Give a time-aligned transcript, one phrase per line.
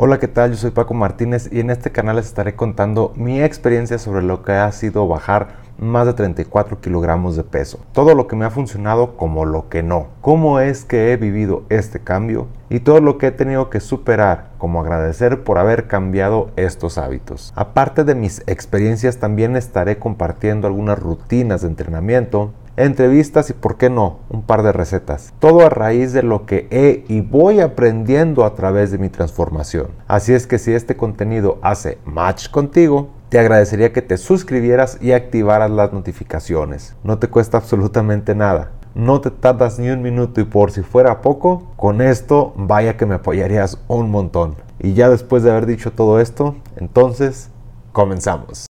[0.00, 0.52] Hola, ¿qué tal?
[0.52, 4.44] Yo soy Paco Martínez y en este canal les estaré contando mi experiencia sobre lo
[4.44, 7.80] que ha sido bajar más de 34 kilogramos de peso.
[7.90, 10.06] Todo lo que me ha funcionado como lo que no.
[10.20, 14.50] Cómo es que he vivido este cambio y todo lo que he tenido que superar
[14.58, 17.52] como agradecer por haber cambiado estos hábitos.
[17.56, 23.90] Aparte de mis experiencias también estaré compartiendo algunas rutinas de entrenamiento, entrevistas y, por qué
[23.90, 25.32] no, un par de recetas.
[25.38, 29.88] Todo a raíz de lo que he y voy aprendiendo a través de mi transformación.
[30.06, 35.12] Así es que si este contenido hace match contigo, te agradecería que te suscribieras y
[35.12, 36.96] activaras las notificaciones.
[37.04, 38.70] No te cuesta absolutamente nada.
[38.94, 43.06] No te tardas ni un minuto y por si fuera poco, con esto vaya que
[43.06, 44.54] me apoyarías un montón.
[44.78, 47.50] Y ya después de haber dicho todo esto, entonces
[47.92, 48.67] comenzamos.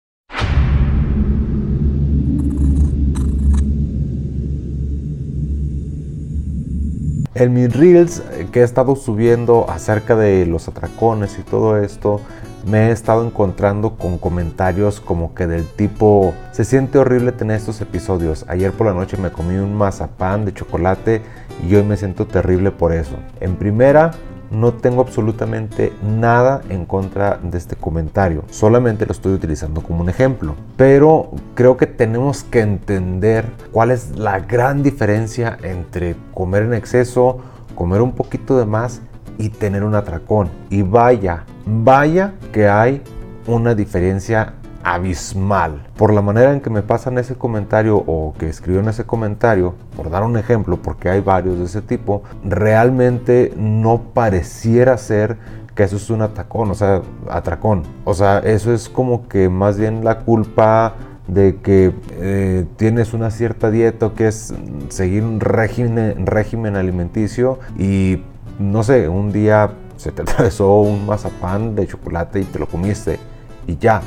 [7.34, 8.22] En mis reels
[8.52, 12.20] que he estado subiendo acerca de los atracones y todo esto,
[12.66, 17.80] me he estado encontrando con comentarios como que del tipo, se siente horrible tener estos
[17.80, 18.44] episodios.
[18.50, 21.22] Ayer por la noche me comí un mazapán de chocolate
[21.66, 23.16] y hoy me siento terrible por eso.
[23.40, 24.12] En primera,
[24.52, 30.10] no tengo absolutamente nada en contra de este comentario, solamente lo estoy utilizando como un
[30.10, 30.56] ejemplo.
[30.78, 37.40] Pero creo que tenemos que entender cuál es la gran diferencia entre comer en exceso,
[37.76, 39.02] comer un poquito de más
[39.38, 40.50] y tener un atracón.
[40.70, 43.02] Y vaya, vaya que hay
[43.48, 45.88] una diferencia abismal.
[45.98, 49.76] Por la manera en que me pasan ese comentario o que escribió en ese comentario,
[49.96, 55.38] por dar un ejemplo, porque hay varios de ese tipo, realmente no pareciera ser
[55.76, 57.84] que eso es un atacón, o sea, atracón.
[58.04, 60.96] O sea, eso es como que más bien la culpa
[61.28, 64.54] de que eh, tienes una cierta dieta que es
[64.90, 68.24] seguir un régimen, régimen alimenticio y
[68.60, 73.20] no sé, un día se te atravesó un mazapán de chocolate y te lo comiste
[73.68, 74.02] y ya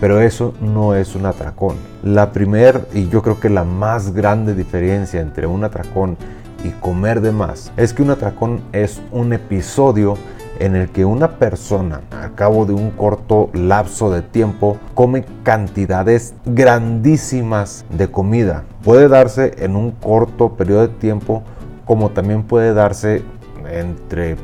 [0.00, 1.76] pero eso no es un atracón.
[2.02, 6.16] La primera y yo creo que la más grande diferencia entre un atracón
[6.64, 10.16] y comer de más es que un atracón es un episodio
[10.58, 16.34] en el que una persona a cabo de un corto lapso de tiempo come cantidades
[16.44, 18.64] grandísimas de comida.
[18.84, 21.42] Puede darse en un corto periodo de tiempo
[21.86, 23.22] como también puede darse
[23.70, 24.36] entre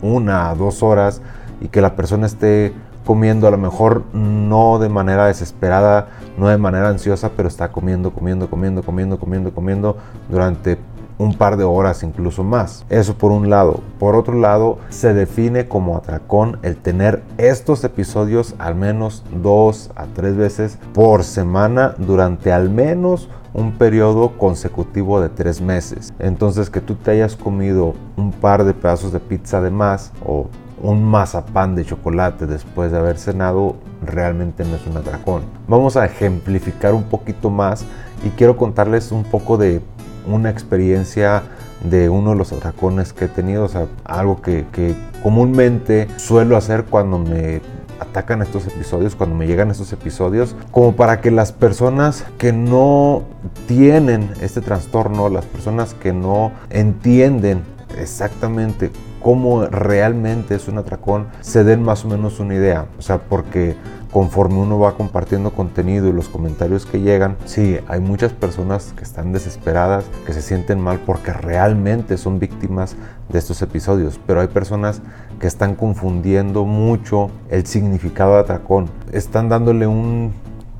[0.00, 1.20] una a dos horas
[1.60, 2.72] y que la persona esté
[3.04, 8.12] comiendo, a lo mejor no de manera desesperada, no de manera ansiosa, pero está comiendo,
[8.12, 9.96] comiendo, comiendo, comiendo, comiendo, comiendo
[10.28, 10.78] durante
[11.18, 12.84] un par de horas, incluso más.
[12.88, 13.80] Eso por un lado.
[13.98, 20.06] Por otro lado, se define como atracón el tener estos episodios al menos dos a
[20.06, 26.12] tres veces por semana durante al menos un periodo consecutivo de tres meses.
[26.18, 30.48] Entonces que tú te hayas comido un par de pedazos de pizza de más o
[30.84, 35.42] un mazapán de chocolate después de haber cenado realmente no es un atracón.
[35.66, 37.86] Vamos a ejemplificar un poquito más
[38.22, 39.80] y quiero contarles un poco de
[40.26, 41.42] una experiencia
[41.82, 44.66] de uno de los atracones que he tenido, o sea, algo que,
[45.22, 47.62] comúnmente suelo hacer cuando me
[47.98, 53.22] atacan estos episodios, cuando me llegan estos episodios, como para que las personas que no
[53.66, 57.62] tienen este trastorno, las personas que no entienden
[57.98, 58.90] exactamente
[59.22, 62.86] cómo realmente es un atracón, se den más o menos una idea.
[62.98, 63.74] O sea, porque
[64.12, 69.02] conforme uno va compartiendo contenido y los comentarios que llegan, sí, hay muchas personas que
[69.02, 72.96] están desesperadas, que se sienten mal porque realmente son víctimas
[73.30, 75.00] de estos episodios, pero hay personas
[75.40, 80.32] que están confundiendo mucho el significado de atracón, están dándole un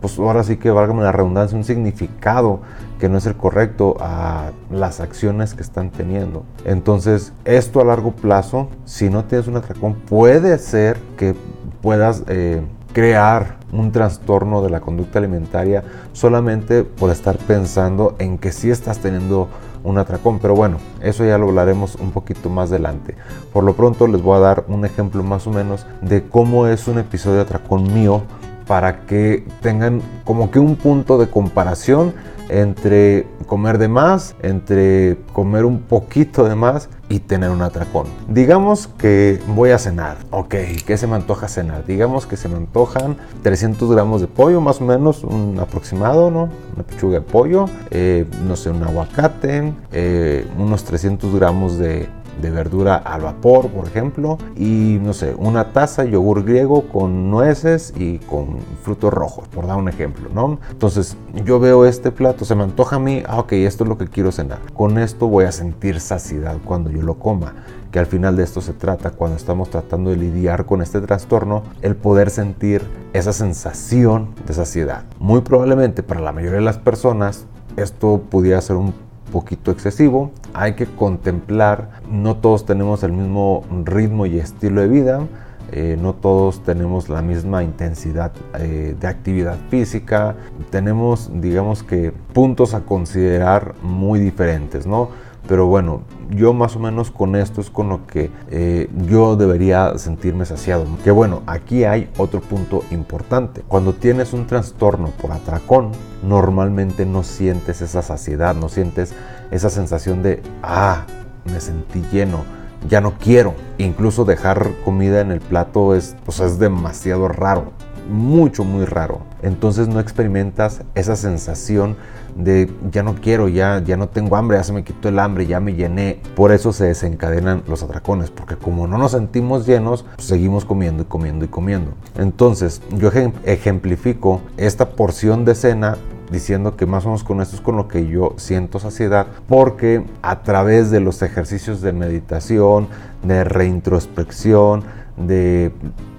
[0.04, 2.60] pues ahora sí que válgame la redundancia, un significado
[3.00, 6.44] que no es el correcto a las acciones que están teniendo.
[6.66, 11.34] Entonces, esto a largo plazo, si no tienes un atracón, puede ser que
[11.80, 12.60] puedas eh,
[12.92, 15.82] crear un trastorno de la conducta alimentaria
[16.12, 19.48] solamente por estar pensando en que sí estás teniendo
[19.84, 20.38] un atracón.
[20.38, 23.14] Pero bueno, eso ya lo hablaremos un poquito más adelante.
[23.54, 26.88] Por lo pronto les voy a dar un ejemplo más o menos de cómo es
[26.88, 28.20] un episodio de atracón mío
[28.66, 32.14] para que tengan como que un punto de comparación
[32.48, 38.06] entre comer de más, entre comer un poquito de más y tener un atracón.
[38.28, 40.16] Digamos que voy a cenar.
[40.30, 40.54] Ok,
[40.86, 41.84] ¿qué se me antoja cenar?
[41.86, 46.48] Digamos que se me antojan 300 gramos de pollo, más o menos, un aproximado, ¿no?
[46.74, 52.08] Una pechuga de pollo, eh, no sé, un aguacate, eh, unos 300 gramos de
[52.40, 57.92] de verdura al vapor, por ejemplo, y no sé, una taza yogur griego con nueces
[57.96, 60.58] y con frutos rojos, por dar un ejemplo, ¿no?
[60.70, 63.98] Entonces, yo veo este plato, se me antoja a mí, ah, ok, esto es lo
[63.98, 64.58] que quiero cenar.
[64.74, 67.54] Con esto voy a sentir saciedad cuando yo lo coma
[67.94, 71.62] que al final de esto se trata cuando estamos tratando de lidiar con este trastorno,
[71.80, 72.82] el poder sentir
[73.12, 75.04] esa sensación de saciedad.
[75.20, 77.46] Muy probablemente para la mayoría de las personas
[77.76, 78.92] esto pudiera ser un
[79.34, 80.30] poquito excesivo.
[80.52, 85.26] Hay que contemplar, no todos tenemos el mismo ritmo y estilo de vida.
[85.72, 90.36] Eh, no todos tenemos la misma intensidad eh, de actividad física,
[90.70, 95.08] tenemos digamos que puntos a considerar muy diferentes, ¿no?
[95.48, 99.96] Pero bueno, yo más o menos con esto es con lo que eh, yo debería
[99.98, 100.86] sentirme saciado.
[101.02, 103.62] Que bueno, aquí hay otro punto importante.
[103.66, 105.92] Cuando tienes un trastorno por atracón,
[106.22, 109.14] normalmente no sientes esa saciedad, no sientes
[109.50, 111.04] esa sensación de, ah,
[111.44, 112.44] me sentí lleno,
[112.88, 113.54] ya no quiero.
[113.78, 117.72] Incluso dejar comida en el plato es, pues es demasiado raro,
[118.08, 119.20] mucho, muy raro.
[119.42, 121.96] Entonces no experimentas esa sensación
[122.36, 125.46] de ya no quiero, ya, ya no tengo hambre, ya se me quitó el hambre,
[125.46, 126.20] ya me llené.
[126.34, 131.02] Por eso se desencadenan los atracones, porque como no nos sentimos llenos, pues seguimos comiendo
[131.02, 131.92] y comiendo y comiendo.
[132.18, 133.10] Entonces, yo
[133.44, 135.96] ejemplifico esta porción de cena
[136.30, 140.04] diciendo que más o menos con esto es con lo que yo siento saciedad, porque
[140.22, 142.88] a través de los ejercicios de meditación,
[143.22, 144.84] de reintrospección,
[145.16, 145.72] de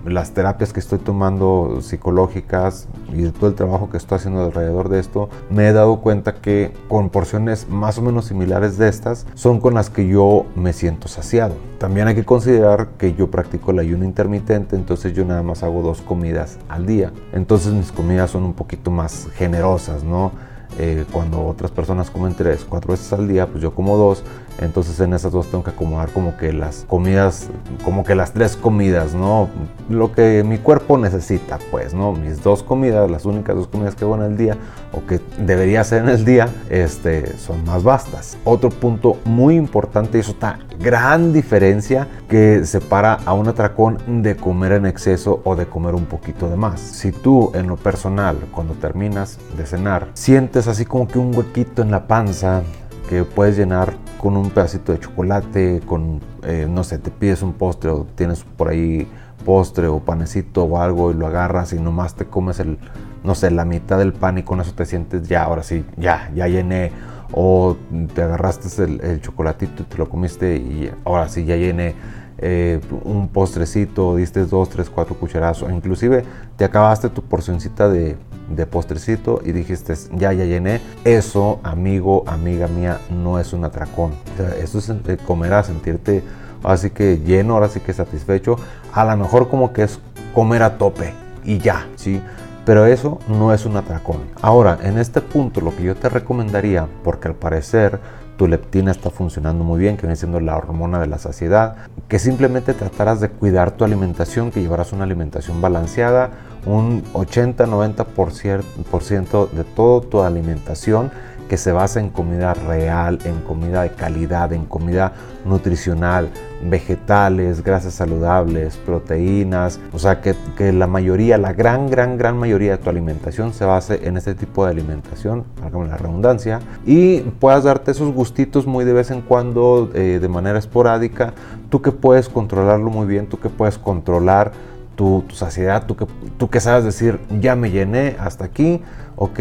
[0.06, 5.00] las terapias que estoy tomando psicológicas y todo el trabajo que estoy haciendo alrededor de
[5.00, 9.60] esto, me he dado cuenta que con porciones más o menos similares de estas son
[9.60, 11.56] con las que yo me siento saciado.
[11.80, 15.82] También hay que considerar que yo practico el ayuno intermitente, entonces yo nada más hago
[15.82, 17.12] dos comidas al día.
[17.34, 20.32] Entonces mis comidas son un poquito más generosas, ¿no?
[20.78, 24.24] Eh, cuando otras personas comen tres, cuatro veces al día, pues yo como dos
[24.60, 27.50] entonces en esas dos tengo que acomodar como que las comidas,
[27.84, 29.50] como que las tres comidas, ¿no?
[29.90, 32.14] Lo que mi cuerpo necesita, pues, ¿no?
[32.14, 34.58] Mis dos comidas, las únicas dos comidas que hago en el día
[34.94, 38.38] o que debería hacer en el día, este, son más vastas.
[38.46, 44.36] Otro punto muy importante, y eso está gran diferencia que separa a un atracón de
[44.36, 46.80] comer en exceso o de comer un poquito de más.
[46.80, 51.82] Si tú en lo personal, cuando terminas de cenar, sientes así como que un huequito
[51.82, 52.64] en la panza,
[53.10, 57.54] que puedes llenar con un pedacito de chocolate, con, eh, no sé, te pides un
[57.54, 59.08] postre o tienes por ahí
[59.46, 62.80] postre o panecito o algo y lo agarras y nomás te comes el,
[63.24, 66.32] no sé, la mitad del pan y con eso te sientes ya, ahora sí, ya,
[66.36, 66.92] ya llené.
[67.32, 67.76] O
[68.14, 71.96] te agarraste el, chocolatito y te lo comiste y ahora sí, ya llené.
[72.38, 76.24] Eh, un postrecito, diste dos, tres, cuatro cucharazos, inclusive
[76.58, 78.18] te acabaste tu porcioncita de,
[78.50, 80.82] de postrecito y dijiste, ya, ya llené.
[81.04, 84.14] Eso, amigo, amiga mía, no es un atracón.
[84.62, 84.92] eso es
[85.26, 86.24] comer a sentirte
[86.64, 88.58] así que lleno, ahora sí que satisfecho.
[88.94, 90.00] A lo mejor como que es
[90.34, 91.14] comer a tope
[91.44, 92.22] y ya, ¿sí?
[92.66, 94.22] Pero eso no es un atracón.
[94.42, 98.00] Ahora, en este punto, lo que yo te recomendaría, porque al parecer
[98.38, 101.76] tu leptina está funcionando muy bien, que viene siendo la hormona de la saciedad,
[102.08, 106.32] que simplemente trataras de cuidar tu alimentación, que llevaras una alimentación balanceada,
[106.66, 111.12] un 80-90% de toda tu alimentación
[111.48, 115.14] que se basa en comida real, en comida de calidad, en comida
[115.46, 116.30] nutricional,
[116.64, 120.36] vegetales, grasas saludables, proteínas, o sea que,
[120.74, 124.66] la mayoría, la gran, gran, gran mayoría de tu alimentación se base en este tipo
[124.66, 129.92] de alimentación, con la redundancia, y puedas darte esos gustitos muy de vez en cuando,
[129.94, 131.34] eh, de manera esporádica,
[131.70, 134.52] tú que puedes controlarlo muy bien, tú que puedes controlar
[134.96, 136.08] tu, saciedad, tú que,
[136.38, 138.82] tú que sabes decir, ya me llené hasta aquí,
[139.16, 139.40] ok,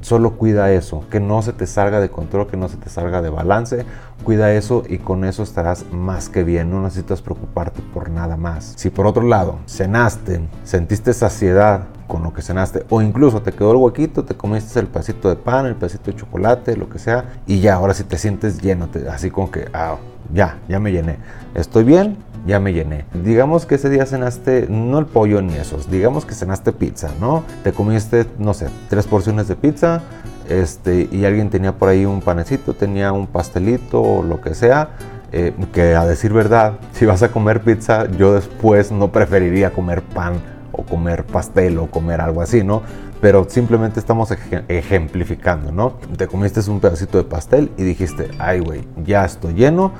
[0.00, 3.22] solo cuida eso, que no se te salga de control, que no se te salga
[3.22, 3.84] de balance,
[4.24, 8.74] cuida eso y con eso estarás más que bien, no necesitas preocuparte por nada más.
[8.76, 13.72] Si por otro lado cenaste, sentiste saciedad con lo que cenaste o incluso te quedó
[13.72, 17.40] el huequito, te comiste el pedacito de pan, el pedacito de chocolate, lo que sea
[17.46, 19.96] y ya, ahora si te sientes lleno, así como que, ah,
[20.32, 21.18] ya, ya me llené,
[21.54, 22.16] estoy bien,
[22.46, 23.04] ya me llené.
[23.24, 27.44] Digamos que ese día cenaste, no el pollo ni esos, digamos que cenaste pizza, ¿no?
[27.62, 30.02] Te comiste, no sé, tres porciones de pizza,
[30.48, 34.90] este, y alguien tenía por ahí un panecito, tenía un pastelito o lo que sea.
[35.32, 40.02] Eh, que a decir verdad, si vas a comer pizza, yo después no preferiría comer
[40.02, 40.40] pan
[40.72, 42.82] o comer pastel o comer algo así, ¿no?
[43.20, 44.32] Pero simplemente estamos
[44.68, 45.98] ejemplificando, ¿no?
[46.16, 49.92] Te comiste un pedacito de pastel y dijiste, ay, güey, ya estoy lleno,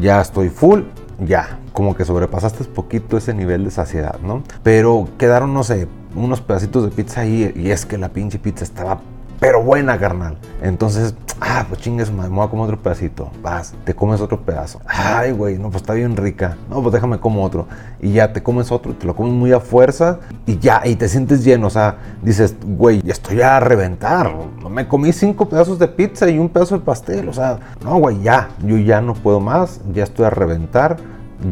[0.00, 0.82] ya estoy full,
[1.18, 4.42] ya, como que sobrepasaste poquito ese nivel de saciedad, ¿no?
[4.62, 8.64] Pero quedaron, no sé, unos pedacitos de pizza ahí y es que la pinche pizza
[8.64, 9.00] estaba
[9.38, 10.38] pero buena, carnal.
[10.62, 13.30] Entonces, ah, pues chingues, me voy a comer otro pedacito.
[13.42, 14.80] Vas, te comes otro pedazo.
[14.86, 16.56] Ay, güey, no, pues está bien rica.
[16.70, 17.66] No, pues déjame como otro.
[18.00, 21.08] Y ya te comes otro, te lo comes muy a fuerza y ya, y te
[21.08, 21.66] sientes lleno.
[21.66, 24.32] O sea, dices, güey, ya estoy a reventar.
[24.70, 27.28] Me comí cinco pedazos de pizza y un pedazo de pastel.
[27.28, 30.96] O sea, no, güey, ya, yo ya no puedo más, ya estoy a reventar.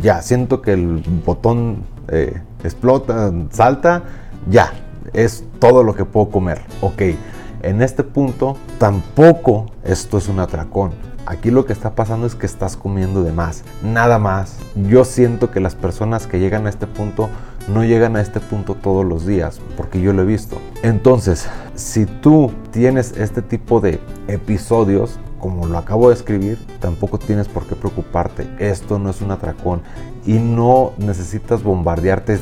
[0.00, 4.02] Ya, siento que el botón eh, explota, salta,
[4.48, 4.72] ya,
[5.12, 6.62] es todo lo que puedo comer.
[6.80, 7.02] Ok,
[7.64, 10.92] en este punto tampoco esto es un atracón.
[11.26, 14.58] Aquí lo que está pasando es que estás comiendo de más, nada más.
[14.74, 17.30] Yo siento que las personas que llegan a este punto
[17.66, 20.58] no llegan a este punto todos los días, porque yo lo he visto.
[20.82, 27.48] Entonces, si tú tienes este tipo de episodios, como lo acabo de escribir, tampoco tienes
[27.48, 28.46] por qué preocuparte.
[28.58, 29.80] Esto no es un atracón
[30.26, 32.38] y no necesitas bombardearte.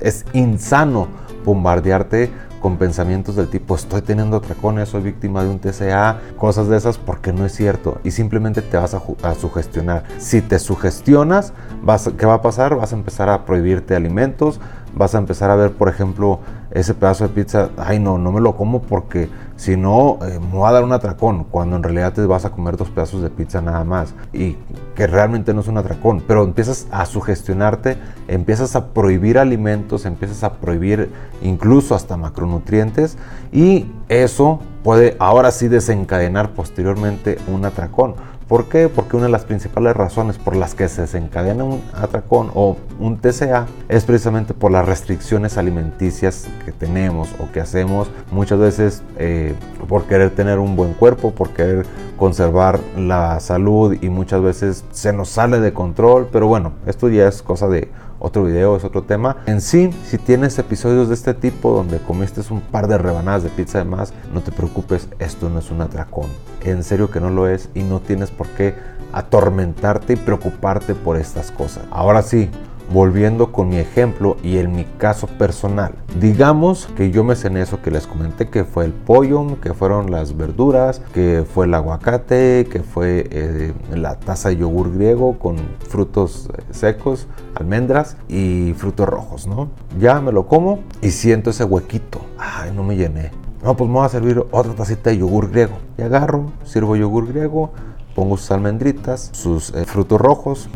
[0.00, 1.08] Es insano
[1.46, 2.30] bombardearte
[2.60, 6.98] con pensamientos del tipo estoy teniendo atracones, soy víctima de un TCA, cosas de esas,
[6.98, 8.00] porque no es cierto.
[8.04, 10.04] Y simplemente te vas a, sugestionar.
[10.18, 12.76] Si te sugestionas, vas, ¿qué va a pasar?
[12.76, 14.60] Vas a empezar a prohibirte alimentos,
[14.94, 16.40] vas a empezar a ver, por ejemplo,
[16.76, 20.58] ese pedazo de pizza, ay no, no me lo como porque si no, eh, me
[20.58, 23.30] va a dar un atracón, cuando en realidad te vas a comer dos pedazos de
[23.30, 24.58] pizza nada más y
[24.94, 27.96] que realmente no es un atracón, pero empiezas a sugestionarte,
[28.28, 33.16] empiezas a prohibir alimentos, empiezas a prohibir incluso hasta macronutrientes
[33.52, 38.14] y eso puede ahora sí desencadenar posteriormente un atracón.
[38.48, 38.88] ¿Por qué?
[38.88, 43.18] Porque una de las principales razones por las que se desencadena un atracón o un
[43.18, 49.54] TCA es precisamente por las restricciones alimenticias que tenemos o que hacemos muchas veces eh,
[49.88, 51.86] por querer tener un buen cuerpo, por querer
[52.16, 57.26] conservar la salud y muchas veces se nos sale de control, pero bueno, esto ya
[57.26, 57.88] es cosa de
[58.26, 59.36] otro video, es otro tema.
[59.46, 63.50] En sí, si tienes episodios de este tipo donde comiste un par de rebanadas de
[63.50, 66.26] pizza de más, no te preocupes, esto no es un atracón.
[66.62, 68.74] En serio que no lo es y no tienes por qué
[69.12, 71.84] atormentarte y preocuparte por estas cosas.
[71.90, 72.50] Ahora sí,
[72.92, 75.94] volviendo con mi ejemplo y en mi caso personal.
[76.20, 80.10] Digamos que yo me cené eso que les comenté, que fue el pollo, que fueron
[80.10, 85.56] las verduras, que fue el aguacate, que fue eh, la taza de yogur griego con
[85.88, 89.68] frutos eh, secos, almendras y frutos rojos, ¿no?
[89.98, 92.20] Ya me lo como y siento ese huequito.
[92.38, 93.30] Ay, no me llené.
[93.62, 95.78] No, pues me voy a servir otra tacita de yogur griego.
[95.98, 97.72] Y agarro, sirvo yogur griego,
[98.16, 100.70] pongo sus almendritas, sus eh, frutos rojos,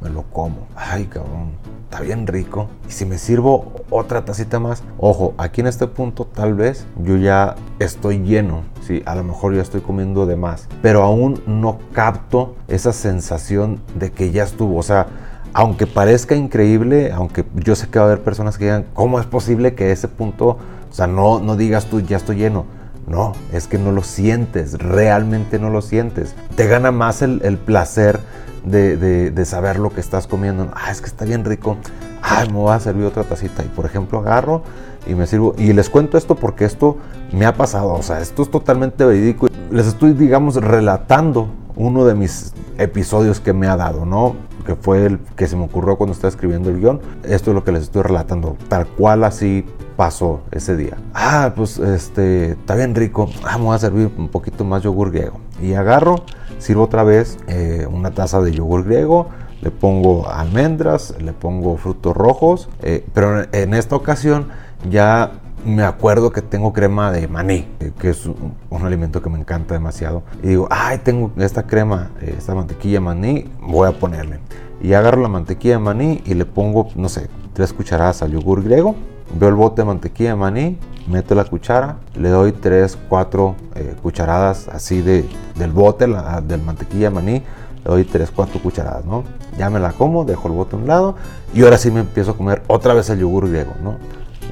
[0.00, 0.68] me lo como.
[0.76, 1.50] Ay, cabrón,
[1.84, 2.68] está bien rico.
[2.88, 7.16] Y si me sirvo otra tacita más, ojo, aquí en este punto tal vez yo
[7.16, 11.78] ya estoy lleno, sí, a lo mejor ya estoy comiendo de más, pero aún no
[11.92, 15.08] capto esa sensación de que ya estuvo, o sea,
[15.54, 19.26] aunque parezca increíble, aunque yo sé que va a haber personas que digan, ¿cómo es
[19.26, 22.75] posible que ese punto, o sea, no, no digas tú, ya estoy lleno?
[23.06, 26.34] No, es que no lo sientes, realmente no lo sientes.
[26.56, 28.18] Te gana más el, placer
[28.64, 30.68] de, saber lo que estás comiendo.
[30.74, 31.76] Ah, es que está bien rico.
[32.20, 33.62] Ah, me voy a servir otra tacita.
[33.62, 34.62] Y por ejemplo, agarro
[35.06, 35.54] y me sirvo.
[35.56, 36.98] Y les cuento esto porque esto
[37.32, 37.92] me ha pasado.
[37.92, 39.46] O sea, esto es totalmente verídico.
[39.70, 44.34] Les estoy, digamos, relatando uno de mis episodios que me ha dado, ¿no?
[44.64, 47.00] Que fue el que se me ocurrió cuando estaba escribiendo el guion.
[47.22, 49.64] Esto es lo que les estoy relatando, tal cual así
[49.96, 50.96] pasó ese día.
[51.14, 53.28] Ah, pues este, está bien rico.
[53.44, 55.40] Ah, voy a servir un poquito más yogur griego.
[55.60, 56.16] Y agarro,
[56.58, 59.28] sirvo otra vez eh, una taza de yogur griego.
[59.62, 62.68] Le pongo almendras, le pongo frutos rojos.
[62.82, 64.48] Eh, pero en esta ocasión
[64.88, 65.32] ya
[65.64, 69.74] me acuerdo que tengo crema de maní, eh, que es un, alimento que me encanta
[69.74, 70.22] demasiado.
[70.42, 74.38] Y digo, ay, tengo esta crema, esta mantequilla maní, voy a ponerle.
[74.82, 78.62] Y agarro la mantequilla de maní y le pongo, no sé, tres cucharadas al yogur
[78.62, 78.94] griego
[79.34, 80.78] Veo el bote de mantequilla maní,
[81.08, 86.62] meto la cuchara, le doy 3, 4 eh, cucharadas así de, del bote, la, del
[86.62, 87.42] mantequilla maní,
[87.84, 89.24] le doy 3, 4 cucharadas, ¿no?
[89.58, 91.16] Ya me la como, dejo el bote a un lado
[91.52, 93.96] y ahora sí me empiezo a comer otra vez el yogur griego, ¿no?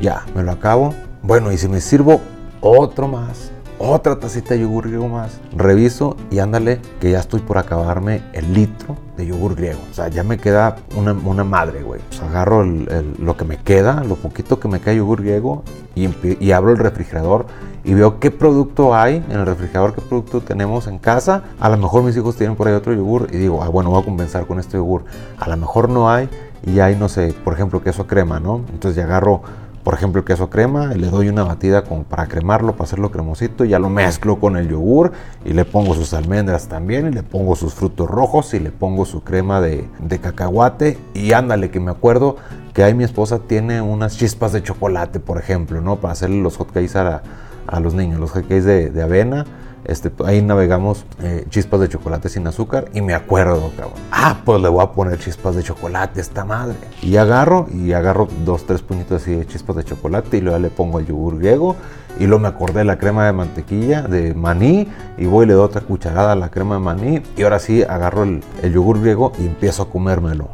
[0.00, 0.94] Ya, me lo acabo.
[1.22, 2.20] Bueno, y si me sirvo
[2.60, 5.40] otro más, otra tacita de yogur griego más.
[5.56, 9.80] Reviso y ándale que ya estoy por acabarme el litro de yogur griego.
[9.90, 12.00] O sea, ya me queda una, madre, güey.
[12.22, 15.62] agarro lo que me queda, lo poquito que me queda de yogur griego
[15.94, 16.08] y,
[16.40, 17.46] y, abro el refrigerador
[17.84, 21.42] y veo qué producto hay en el refrigerador, qué producto tenemos en casa.
[21.60, 24.02] A lo mejor mis hijos tienen por ahí otro yogur y digo, ah, bueno, voy
[24.02, 25.04] a compensar con este yogur.
[25.38, 26.28] A lo mejor no hay
[26.66, 28.62] y hay, no sé, por ejemplo, queso crema, ¿no?
[28.72, 29.42] Entonces ya agarro
[29.84, 33.66] por ejemplo, el queso crema, le doy una batida como para cremarlo, para hacerlo cremosito,
[33.66, 35.12] ya lo mezclo con el yogur
[35.44, 39.04] y le pongo sus almendras también, y le pongo sus frutos rojos y le pongo
[39.04, 39.86] su crema de,
[40.22, 42.36] cacahuate y ándale, que me acuerdo
[42.72, 45.96] que ahí mi esposa tiene unas chispas de chocolate, por ejemplo, ¿no?
[45.96, 47.22] Para hacerle los hotcakes a,
[47.66, 49.44] a los niños, los hotcakes de, de avena.
[49.84, 53.94] Este, ahí navegamos eh, chispas de chocolate sin azúcar y me acuerdo, cabrón.
[54.10, 56.76] Ah, pues le voy a poner chispas de chocolate a esta madre.
[57.02, 60.70] Y agarro y agarro dos, tres puñitos así de chispas de chocolate y luego le
[60.70, 61.76] pongo el yogur griego
[62.18, 64.88] y luego me acordé de la crema de mantequilla de maní
[65.18, 67.82] y voy y le doy otra cucharada a la crema de maní y ahora sí
[67.82, 70.48] agarro el, el yogur griego y empiezo a comérmelo.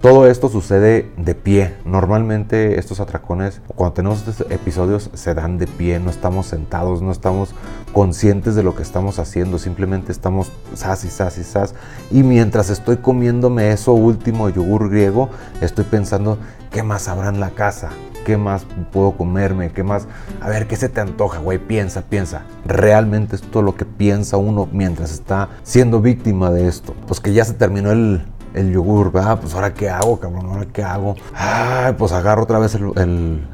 [0.00, 1.74] Todo esto sucede de pie.
[1.84, 7.10] Normalmente estos atracones, cuando tenemos estos episodios, se dan de pie, no estamos sentados, no
[7.10, 7.52] estamos
[7.92, 11.74] conscientes de lo que estamos haciendo, simplemente estamos sas y sas y sas.
[12.12, 16.38] Y mientras estoy comiéndome eso último yogur griego, estoy pensando,
[16.70, 17.88] ¿qué más habrá en la casa?
[18.24, 19.72] ¿Qué más puedo comerme?
[19.72, 20.06] ¿Qué más?
[20.40, 21.58] A ver, ¿qué se te antoja, güey?
[21.58, 22.42] Piensa, piensa.
[22.64, 26.94] Realmente es todo lo que piensa uno mientras está siendo víctima de esto.
[27.08, 28.22] Pues que ya se terminó el,
[28.54, 29.40] el yogur, ¿verdad?
[29.40, 31.16] Pues ahora qué hago, cabrón, ahora qué hago.
[31.34, 32.92] Ay, pues agarro otra vez el,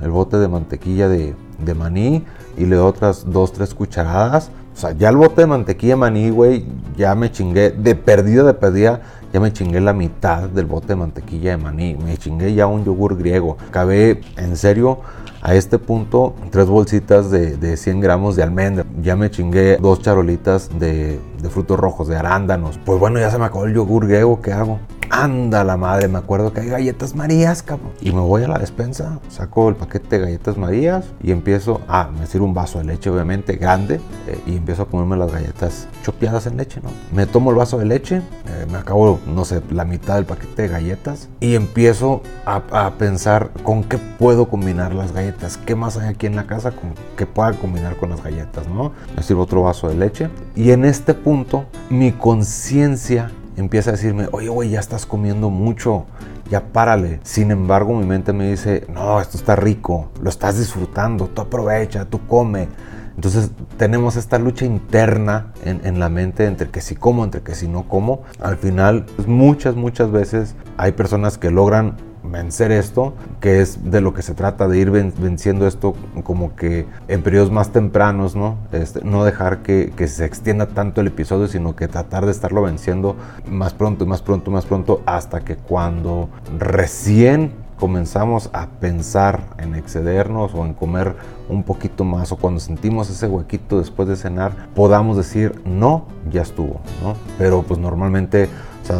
[0.02, 2.24] el, bote de mantequilla de, de, maní
[2.56, 4.50] y le doy otras dos, tres cucharadas.
[4.74, 8.42] O sea, ya el bote de mantequilla de maní, güey, ya me chingué, de perdida,
[8.42, 9.00] de perdida,
[9.32, 11.94] ya me chingué la mitad del bote de mantequilla de maní.
[11.94, 13.56] Me chingué ya un yogur griego.
[13.68, 15.00] Acabé, en serio,
[15.42, 18.86] a este punto, tres bolsitas de, de 100 gramos de almendra.
[19.02, 22.78] Ya me chingué dos charolitas de, de, frutos rojos, de arándanos.
[22.84, 24.80] Pues bueno, ya se me acabó el yogur griego, ¿qué hago?
[25.16, 27.92] Anda la madre, me acuerdo que hay galletas marías, cabrón.
[28.00, 32.10] Y me voy a la despensa, saco el paquete de galletas marías y empiezo, ah,
[32.18, 35.86] me sirvo un vaso de leche, obviamente, grande, eh, y empiezo a comerme las galletas
[36.02, 36.90] chopeadas en leche, ¿no?
[37.12, 40.62] Me tomo el vaso de leche, eh, me acabo, no sé, la mitad del paquete
[40.62, 45.96] de galletas y empiezo a, a, pensar con qué puedo combinar las galletas, qué más
[45.96, 48.90] hay aquí en la casa con que pueda combinar con las galletas, ¿no?
[49.14, 54.28] Me sirvo otro vaso de leche y en este punto mi conciencia empieza a decirme,
[54.32, 56.06] oye, güey, ya estás comiendo mucho,
[56.50, 57.20] ya párale.
[57.22, 62.04] Sin embargo, mi mente me dice, no, esto está rico, lo estás disfrutando, tú aprovecha,
[62.04, 62.68] tú come.
[63.14, 67.54] Entonces tenemos esta lucha interna en, en, la mente entre que si como, entre que
[67.54, 68.22] si no como.
[68.40, 74.14] Al final, muchas, muchas veces hay personas que logran vencer esto, que es de lo
[74.14, 78.56] que se trata, de ir venciendo esto como que en periodos más tempranos, ¿no?
[78.72, 83.16] Este, no dejar que, se extienda tanto el episodio, sino que tratar de estarlo venciendo
[83.48, 86.28] más pronto, más pronto, más pronto, hasta que cuando
[86.58, 91.16] recién comenzamos a pensar en excedernos o en comer
[91.48, 96.42] un poquito más o cuando sentimos ese huequito después de cenar, podamos decir, no, ya
[96.42, 97.14] estuvo, ¿no?
[97.38, 98.48] Pero pues normalmente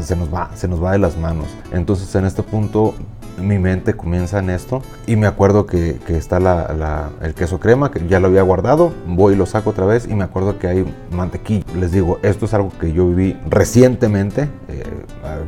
[0.02, 1.46] se nos va, se nos va de las manos.
[1.72, 2.94] Entonces en este punto
[3.38, 7.90] mi mente comienza en esto y me acuerdo que, está la, la, el queso crema
[7.90, 10.68] que ya lo había guardado, voy y lo saco otra vez y me acuerdo que
[10.68, 11.64] hay mantequilla.
[11.78, 14.82] Les digo, esto es algo que yo viví recientemente, eh,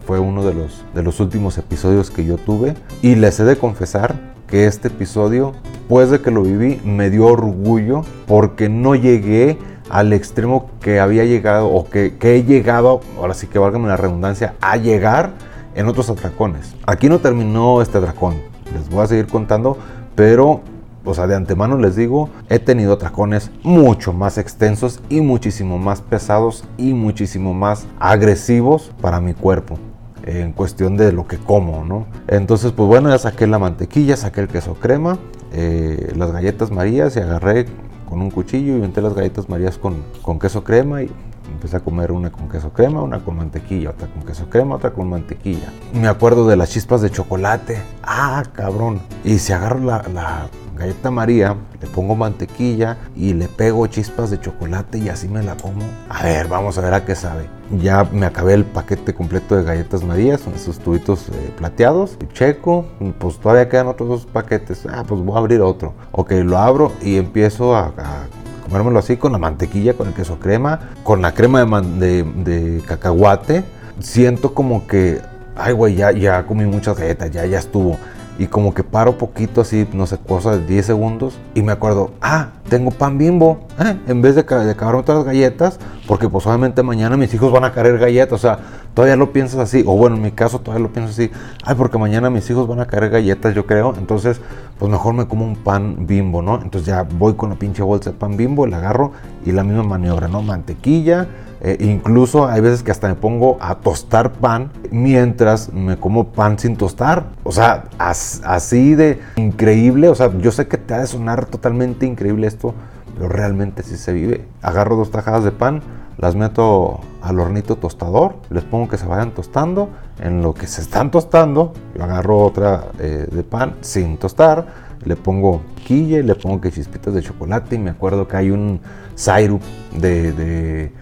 [0.07, 3.57] fue uno de los, de los últimos episodios que yo tuve y les he de
[3.57, 9.59] confesar que este episodio, después de que lo viví, me dio orgullo porque no llegué
[9.91, 13.97] al extremo que había llegado o que, que he llegado, ahora sí que válgame la
[13.97, 15.33] redundancia, a llegar
[15.77, 16.75] en otros atracones.
[16.87, 18.35] Aquí no terminó este atracón,
[18.75, 19.79] les voy a seguir contando,
[20.17, 20.63] pero,
[21.05, 26.01] o sea, de antemano les digo, he tenido atracones mucho más extensos y muchísimo más
[26.01, 29.79] pesados y muchísimo más agresivos para mi cuerpo
[30.25, 32.07] en cuestión de lo que como, ¿no?
[32.27, 35.19] Entonces, pues bueno, ya saqué la mantequilla, saqué el queso crema,
[35.53, 37.67] eh, las galletas marías y agarré
[38.09, 41.11] con un cuchillo y unté las galletas marías con, con queso crema y
[41.57, 44.93] empecé a comer una con queso crema, una con mantequilla, otra con queso crema, otra
[44.93, 45.73] con mantequilla.
[45.93, 47.83] Me acuerdo de las chispas de chocolate.
[48.03, 49.01] Ah, cabrón.
[49.25, 54.39] Y si agarro la, la galleta María, le pongo mantequilla y le pego chispas de
[54.39, 55.83] chocolate y así me la como.
[56.11, 57.49] A ver, vamos a ver a qué sabe.
[57.81, 62.19] Ya me acabé el paquete completo de galletas Marías, son esos tubitos eh, plateados.
[62.33, 62.85] Checo,
[63.19, 64.87] pues todavía quedan otros dos paquetes.
[64.89, 65.95] Ah, pues voy a abrir otro.
[66.13, 68.27] Ok, lo abro y empiezo a, a
[68.67, 72.83] comérmelo así con la mantequilla, con el queso crema, con la crema de, de, de
[72.83, 73.65] cacahuate.
[74.01, 75.21] Siento como que,
[75.57, 77.97] ay, güey, ya, ya comí muchas galletas, ya, ya estuvo
[78.39, 82.13] y como que paro poquito así, no sé, cosa de 10 segundos y me acuerdo,
[82.21, 83.97] ah, tengo pan bimbo, ¿eh?
[84.07, 87.73] en vez de, de acabar otras galletas, porque pues obviamente mañana mis hijos van a
[87.73, 88.59] querer galletas, o sea,
[88.95, 91.31] todavía lo piensas así, o bueno, en mi caso todavía lo pienso así,
[91.65, 94.41] ay, porque mañana mis hijos van a querer galletas, yo creo, entonces
[94.79, 96.61] pues mejor me como un pan bimbo, ¿no?
[96.63, 99.13] Entonces ya voy con la pinche bolsa de pan bimbo, la agarro
[99.45, 100.43] y la misma maniobra, ¿no?
[100.43, 101.27] Mantequilla,
[101.67, 106.61] eh, incluso hay veces que hasta me pongo a tostar pan mientras me como pan
[106.61, 107.25] sin tostar.
[107.43, 110.09] O sea, as, así de increíble.
[110.09, 112.73] O sea, yo sé que te ha de sonar totalmente increíble esto,
[113.17, 114.45] pero realmente sí se vive.
[114.63, 115.83] Agarro dos tajadas de pan,
[116.19, 119.89] las meto al hornito tostador, les pongo que se vayan tostando.
[120.21, 125.17] En lo que se están tostando, yo agarro otra eh, de pan sin tostar le
[125.17, 128.81] pongo quille, le pongo que chispitas de chocolate y me acuerdo que hay un
[129.15, 129.63] syrup
[129.97, 130.93] de,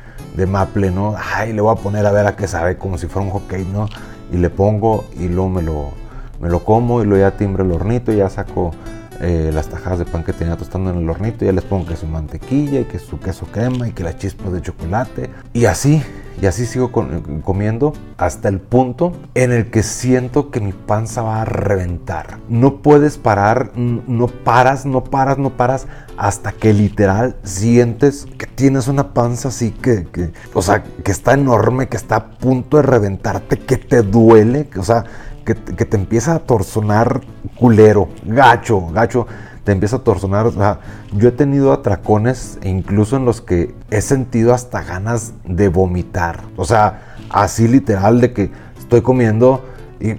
[0.47, 1.15] maple, ¿no?
[1.17, 3.65] Ay, le voy a poner a ver a qué sabe, como si fuera un hockey,
[3.65, 3.89] ¿no?
[4.33, 5.93] Y le pongo y luego me lo,
[6.41, 8.73] me lo como y luego ya timbre el hornito y ya saco
[9.21, 11.97] eh, las tajadas de pan que tenía tostando en el hornito, ya les pongo que
[11.97, 15.31] su mantequilla y que su queso crema y que las chispas de chocolate.
[15.53, 16.03] Y así,
[16.41, 21.43] y así sigo comiendo hasta el punto en el que siento que mi panza va
[21.43, 22.39] a reventar.
[22.49, 28.89] No puedes parar, no paras, no paras, no paras hasta que literal sientes que tienes
[28.89, 32.85] una panza así que, que o sea, que está enorme, que está a punto de
[32.85, 35.05] reventarte, que te duele, o sea,
[35.45, 37.21] que, te empieza a torsonar
[37.57, 39.27] culero, gacho, gacho,
[39.65, 40.47] te empieza a torsonar.
[40.47, 40.81] O sea,
[41.13, 46.45] yo he tenido atracones e incluso en los que he sentido hasta ganas de vomitar.
[46.57, 49.65] O sea, así literal de que estoy comiendo
[50.01, 50.17] y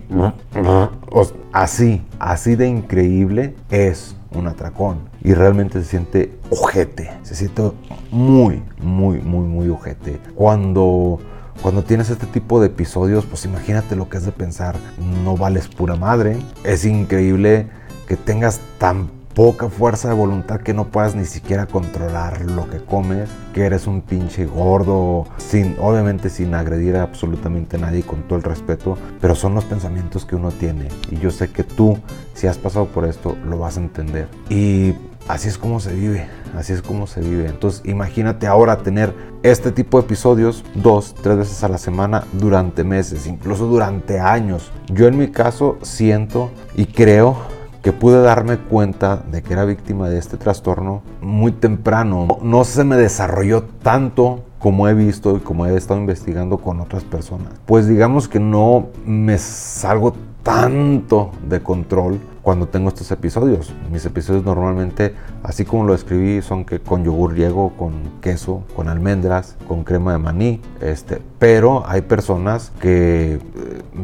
[1.53, 4.97] así, así de increíble es un atracón.
[5.23, 7.71] Y realmente se siente ojete, se siente
[8.12, 10.19] muy, muy, muy, muy ojete.
[10.36, 11.19] Cuando
[11.62, 14.75] cuando tienes este tipo de episodios, pues imagínate lo que es de pensar,
[15.23, 16.38] no vales pura madre.
[16.63, 17.67] Es increíble
[18.08, 22.78] que tengas tan poca fuerza de voluntad que no puedas ni siquiera controlar lo que
[22.78, 28.38] comes, que eres un pinche gordo, sin, obviamente sin agredir a absolutamente nadie con todo
[28.38, 30.88] el respeto, pero son los pensamientos que uno tiene.
[31.12, 31.98] Y yo sé que tú,
[32.34, 34.30] si has pasado por esto, lo vas a entender.
[34.50, 34.95] Y
[35.28, 37.50] así es como se vive, así es como se vive.
[37.50, 42.86] Entonces imagínate ahora tener este tipo de episodios dos, tres veces a la semana durante
[42.86, 44.71] meses, incluso durante años.
[44.88, 47.54] Yo en mi caso siento y creo
[47.86, 52.39] que pude darme cuenta de que era víctima de este trastorno muy temprano.
[52.41, 57.04] No se me desarrolló tanto como he visto y como he estado investigando con otras
[57.04, 57.50] personas.
[57.67, 63.71] Pues digamos que no me salgo tanto de control cuando tengo estos episodios.
[63.91, 68.88] Mis episodios normalmente, así como lo escribí, son que con yogur griego, con queso, con
[68.88, 70.60] almendras, con crema de maní.
[70.82, 73.39] Este, pero hay personas que eh,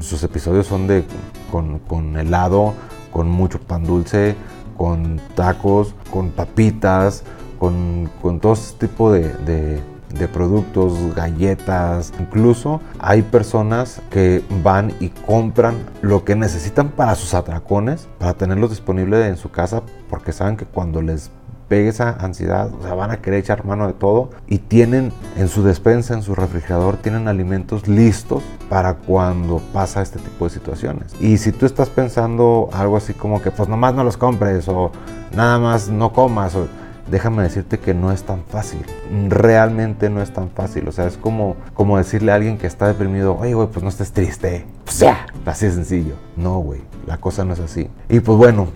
[0.02, 1.04] sus episodios son de
[1.52, 2.76] con, con helado,
[3.12, 4.36] con mucho pan dulce,
[4.78, 7.24] con tacos, con papitas,
[7.60, 9.82] con, con todo este tipo de, de
[10.14, 12.14] de productos, galletas.
[12.20, 18.70] Incluso hay personas que van y compran lo que necesitan para sus atracones, para tenerlos
[18.70, 21.32] disponibles en su casa, porque saben que cuando les
[21.72, 25.48] pegue esa ansiedad, o sea, van a querer echar mano de todo y tienen en
[25.48, 31.16] su despensa, en su refrigerador, tienen alimentos listos para cuando pasa este tipo de situaciones.
[31.22, 34.92] Y si tú estás pensando algo así como que pues nomás no los compres o
[35.34, 36.68] nada más no comas o
[37.10, 38.86] déjame decirte que no es tan fácil.
[39.28, 40.88] Realmente no es tan fácil.
[40.88, 43.90] O sea, es como, como decirle a alguien que está deprimido, oye, güey, pues no
[43.90, 44.66] estés triste.
[44.86, 46.16] Pues ya, así de sencillo.
[46.36, 47.90] No, güey, la cosa no es así.
[48.10, 48.68] Y pues bueno,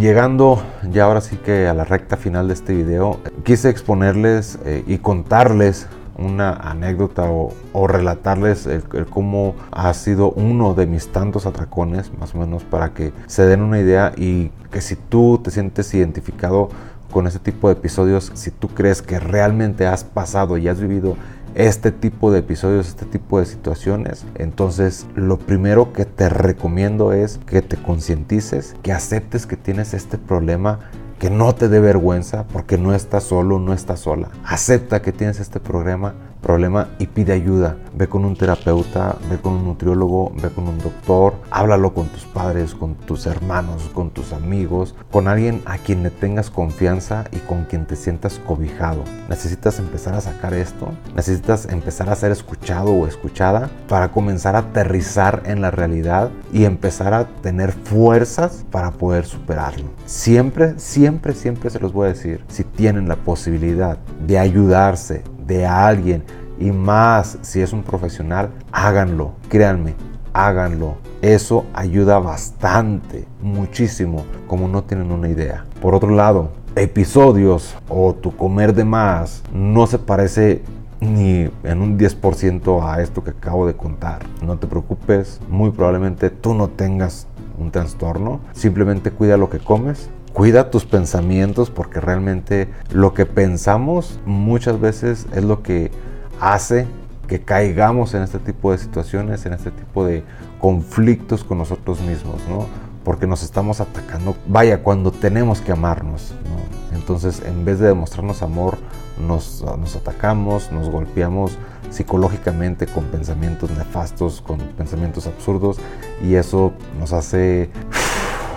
[0.00, 4.84] llegando ya ahora sí que a la recta final de este video, quise exponerles eh,
[4.86, 12.12] y contarles una anécdota o, relatarles el, cómo ha sido uno de mis tantos atracones,
[12.18, 15.92] más o menos para que se den una idea y que si tú te sientes
[15.94, 16.68] identificado
[17.14, 21.16] con este tipo de episodios, si tú crees que realmente has pasado y has vivido
[21.54, 27.38] este tipo de episodios, este tipo de situaciones, entonces lo primero que te recomiendo es
[27.46, 30.80] que te concientices, que aceptes que tienes este problema,
[31.20, 34.30] que no te dé vergüenza porque no estás solo, no estás sola.
[34.44, 37.76] Acepta que tienes este problema, problema y pide ayuda.
[37.96, 42.24] Ve con un terapeuta, ve con un nutriólogo, ve con un doctor, háblalo con tus
[42.24, 47.38] padres, con tus hermanos, con tus amigos, con alguien a quien le tengas confianza y
[47.38, 49.04] con quien te sientas cobijado.
[49.28, 54.60] Necesitas empezar a sacar esto, necesitas empezar a ser escuchado o escuchada para comenzar a
[54.60, 59.86] aterrizar en la realidad y empezar a tener fuerzas para poder superarlo.
[60.04, 65.66] Siempre, siempre, siempre se los voy a decir, si tienen la posibilidad de ayudarse, de
[65.66, 66.24] alguien
[66.58, 69.94] y más si es un profesional, háganlo, créanme,
[70.32, 70.96] háganlo.
[71.22, 75.64] Eso ayuda bastante, muchísimo, como no tienen una idea.
[75.80, 80.62] Por otro lado, episodios o tu comer de más no se parece
[81.00, 84.20] ni en un 10% a esto que acabo de contar.
[84.42, 87.26] No te preocupes, muy probablemente tú no tengas
[87.58, 94.18] un trastorno, simplemente cuida lo que comes, Cuida tus pensamientos porque realmente lo que pensamos
[94.26, 95.92] muchas veces es lo que
[96.40, 96.88] hace
[97.28, 100.24] que caigamos en este tipo de situaciones, en este tipo de
[100.58, 102.66] conflictos con nosotros mismos, ¿no?
[103.04, 106.98] Porque nos estamos atacando, vaya, cuando tenemos que amarnos, ¿no?
[106.98, 108.78] Entonces, en vez de demostrarnos amor,
[109.24, 111.56] nos, nos atacamos, nos golpeamos
[111.90, 115.78] psicológicamente con pensamientos nefastos, con pensamientos absurdos,
[116.24, 117.70] y eso nos hace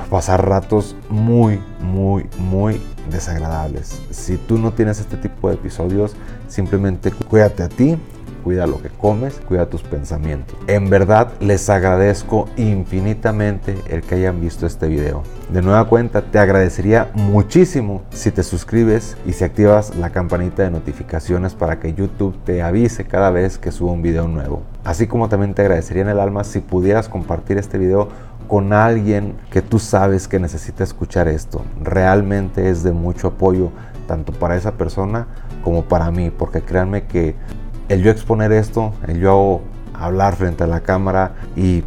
[0.09, 4.01] pasar ratos muy, muy, muy desagradables.
[4.11, 6.15] Si tú no tienes este tipo de episodios,
[6.47, 7.97] simplemente cuídate a ti,
[8.43, 10.57] cuida lo que comes, cuida tus pensamientos.
[10.67, 15.23] En verdad les agradezco infinitamente el que hayan visto este video.
[15.49, 20.71] De nueva cuenta, te agradecería muchísimo si te suscribes y si activas la campanita de
[20.71, 24.63] notificaciones para que YouTube te avise cada vez que suba un video nuevo.
[24.85, 28.07] Así como también te agradecería en el alma si pudieras compartir este video
[28.47, 31.63] con alguien que tú sabes que necesita escuchar esto.
[31.81, 33.71] Realmente es de mucho apoyo
[34.07, 35.27] tanto para esa persona
[35.63, 37.35] como para mí, porque créanme que
[37.89, 39.61] el yo exponer esto, el yo
[39.93, 41.83] hablar frente a la cámara y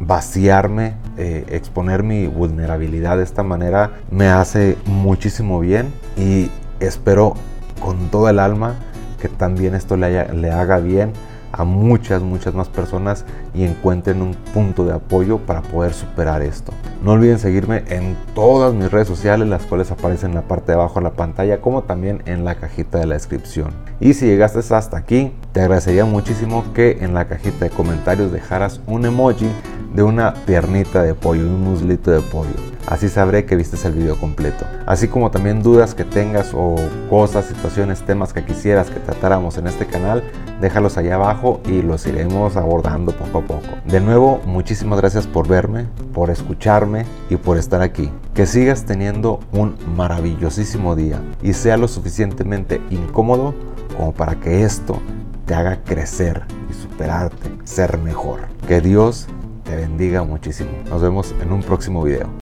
[0.00, 7.34] vaciarme, eh, exponer mi vulnerabilidad de esta manera, me hace muchísimo bien y espero
[7.80, 8.74] con todo el alma
[9.20, 11.12] que también esto le, le haga bien
[11.52, 16.72] a muchas, muchas más personas y encuentren un punto de apoyo para poder superar esto.
[17.04, 20.78] No olviden seguirme en todas mis redes sociales, las cuales aparecen en la parte de
[20.78, 23.70] abajo de la pantalla, como también en la cajita de la descripción.
[24.00, 28.80] Y si llegaste hasta aquí, te agradecería muchísimo que en la cajita de comentarios dejaras
[28.86, 29.48] un emoji
[29.94, 32.72] de una piernita de pollo, un muslito de pollo.
[32.86, 34.66] Así sabré que viste el video completo.
[34.86, 36.76] Así como también dudas que tengas o
[37.08, 40.22] cosas, situaciones, temas que quisieras que tratáramos en este canal,
[40.62, 43.68] déjalos allá abajo y los iremos abordando poco a poco.
[43.84, 48.10] De nuevo, muchísimas gracias por verme, por escucharme y por estar aquí.
[48.32, 53.54] Que sigas teniendo un maravillosísimo día y sea lo suficientemente incómodo
[53.96, 54.98] como para que esto
[55.46, 58.42] te haga crecer y superarte, ser mejor.
[58.68, 59.26] Que Dios
[59.64, 60.70] te bendiga muchísimo.
[60.88, 62.41] Nos vemos en un próximo video.